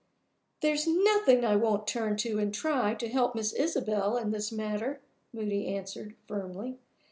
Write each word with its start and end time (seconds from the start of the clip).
"There's 0.61 0.87
nothing 0.87 1.45
I 1.45 1.55
won't 1.55 1.85
turn 1.85 2.17
to, 2.25 2.39
and 2.39 2.51
try, 2.51 2.95
to 2.95 3.07
help 3.07 3.35
Miss 3.35 3.53
Isabel 3.53 4.17
in 4.17 4.31
this 4.31 4.51
matter," 4.51 4.99
Moody 5.31 5.67
answered, 5.67 6.15
firmly. 6.27 6.79